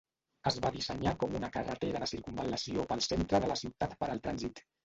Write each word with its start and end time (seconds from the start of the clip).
Es 0.51 0.55
va 0.65 0.71
dissenyar 0.77 1.13
com 1.25 1.35
una 1.41 1.51
carretera 1.59 2.01
de 2.05 2.09
circumval·lació 2.13 2.89
pel 2.95 3.07
centre 3.11 3.45
de 3.45 3.55
la 3.55 3.63
ciutat 3.65 3.99
per 4.03 4.11
al 4.15 4.27
trànsit. 4.27 4.69